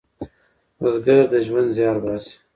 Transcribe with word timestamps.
بزګر 0.79 1.23
د 1.31 1.33
ژوند 1.45 1.69
زیار 1.75 1.97
باسي 2.03 2.33